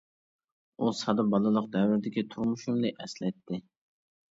[0.85, 3.65] ئۇ سادا بالىلىق دەۋردىكى تۇرمۇشۇمنى ئەسلەتتى.